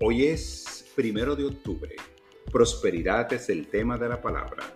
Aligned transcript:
Hoy 0.00 0.24
es 0.24 0.90
primero 0.96 1.36
de 1.36 1.44
octubre. 1.44 1.94
Prosperidad 2.50 3.32
es 3.32 3.48
el 3.48 3.68
tema 3.68 3.96
de 3.96 4.08
la 4.08 4.20
palabra. 4.20 4.74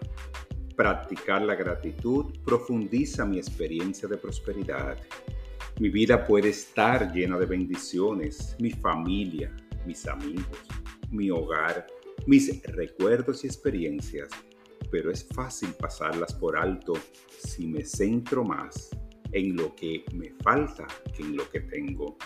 Practicar 0.76 1.42
la 1.42 1.56
gratitud 1.56 2.26
profundiza 2.44 3.26
mi 3.26 3.38
experiencia 3.38 4.08
de 4.08 4.16
prosperidad. 4.16 4.96
Mi 5.80 5.88
vida 5.88 6.24
puede 6.24 6.50
estar 6.50 7.12
llena 7.12 7.36
de 7.36 7.46
bendiciones, 7.46 8.54
mi 8.60 8.70
familia, 8.70 9.52
mis 9.84 10.06
amigos, 10.06 10.60
mi 11.10 11.30
hogar, 11.30 11.88
mis 12.28 12.62
recuerdos 12.62 13.42
y 13.42 13.48
experiencias, 13.48 14.28
pero 14.88 15.10
es 15.10 15.26
fácil 15.34 15.70
pasarlas 15.80 16.32
por 16.32 16.56
alto 16.56 16.92
si 17.40 17.66
me 17.66 17.84
centro 17.84 18.44
más 18.44 18.90
en 19.32 19.56
lo 19.56 19.74
que 19.74 20.04
me 20.12 20.32
falta 20.44 20.86
que 21.12 21.24
en 21.24 21.36
lo 21.36 21.50
que 21.50 21.60
tengo 21.60 22.16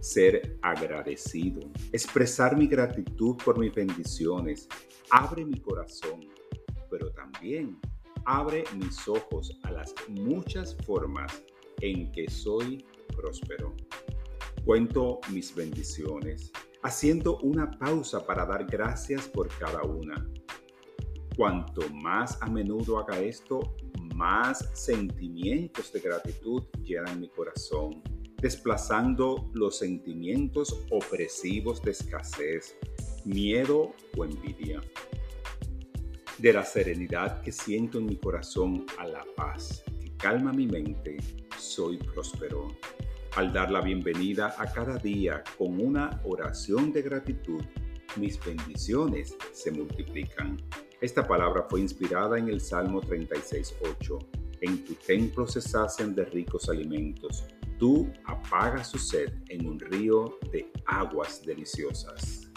ser 0.00 0.58
agradecido, 0.62 1.60
expresar 1.92 2.56
mi 2.56 2.66
gratitud 2.66 3.36
por 3.44 3.58
mis 3.58 3.74
bendiciones, 3.74 4.68
abre 5.10 5.44
mi 5.44 5.60
corazón, 5.60 6.20
pero 6.90 7.10
también 7.12 7.78
abre 8.24 8.64
mis 8.76 9.06
ojos 9.08 9.58
a 9.62 9.70
las 9.70 9.94
muchas 10.08 10.76
formas 10.84 11.42
en 11.80 12.10
que 12.12 12.28
soy 12.30 12.84
próspero. 13.16 13.74
Cuento 14.64 15.20
mis 15.30 15.54
bendiciones, 15.54 16.52
haciendo 16.82 17.38
una 17.38 17.70
pausa 17.70 18.24
para 18.24 18.46
dar 18.46 18.64
gracias 18.66 19.28
por 19.28 19.48
cada 19.58 19.82
una. 19.82 20.28
Cuanto 21.36 21.88
más 21.90 22.40
a 22.42 22.46
menudo 22.48 22.98
haga 22.98 23.18
esto, 23.18 23.74
más 24.14 24.68
sentimientos 24.74 25.92
de 25.92 26.00
gratitud 26.00 26.62
llenan 26.82 27.20
mi 27.20 27.28
corazón 27.28 28.02
desplazando 28.42 29.48
los 29.54 29.78
sentimientos 29.78 30.84
opresivos 30.90 31.80
de 31.80 31.92
escasez, 31.92 32.76
miedo 33.24 33.94
o 34.16 34.24
envidia. 34.24 34.80
De 36.38 36.52
la 36.52 36.64
serenidad 36.64 37.40
que 37.40 37.52
siento 37.52 37.98
en 37.98 38.06
mi 38.06 38.16
corazón 38.16 38.84
a 38.98 39.06
la 39.06 39.24
paz 39.36 39.84
que 40.00 40.16
calma 40.16 40.52
mi 40.52 40.66
mente, 40.66 41.18
soy 41.56 41.98
próspero. 41.98 42.66
Al 43.36 43.52
dar 43.52 43.70
la 43.70 43.80
bienvenida 43.80 44.56
a 44.58 44.70
cada 44.72 44.98
día 44.98 45.44
con 45.56 45.80
una 45.80 46.20
oración 46.24 46.92
de 46.92 47.02
gratitud, 47.02 47.62
mis 48.16 48.44
bendiciones 48.44 49.36
se 49.52 49.70
multiplican. 49.70 50.60
Esta 51.00 51.26
palabra 51.28 51.66
fue 51.70 51.80
inspirada 51.80 52.38
en 52.38 52.48
el 52.48 52.60
Salmo 52.60 53.00
36.8. 53.02 54.18
En 54.62 54.84
tu 54.84 54.94
templo 54.94 55.46
se 55.46 55.60
sacian 55.60 56.14
de 56.14 56.24
ricos 56.24 56.68
alimentos 56.68 57.44
Tú 57.82 58.12
apagas 58.26 58.90
su 58.90 58.98
sed 59.00 59.32
en 59.48 59.66
un 59.66 59.80
río 59.80 60.38
de 60.52 60.70
aguas 60.86 61.42
deliciosas. 61.44 62.51